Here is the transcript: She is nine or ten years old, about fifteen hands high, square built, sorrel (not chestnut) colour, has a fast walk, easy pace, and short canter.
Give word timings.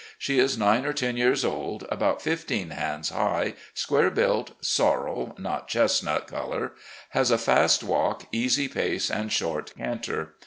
She 0.17 0.39
is 0.39 0.57
nine 0.57 0.83
or 0.87 0.93
ten 0.93 1.15
years 1.15 1.45
old, 1.45 1.85
about 1.91 2.23
fifteen 2.23 2.71
hands 2.71 3.09
high, 3.11 3.53
square 3.75 4.09
built, 4.09 4.53
sorrel 4.65 5.35
(not 5.37 5.67
chestnut) 5.67 6.25
colour, 6.25 6.71
has 7.09 7.29
a 7.29 7.37
fast 7.37 7.83
walk, 7.83 8.23
easy 8.31 8.67
pace, 8.67 9.11
and 9.11 9.31
short 9.31 9.73
canter. 9.77 10.33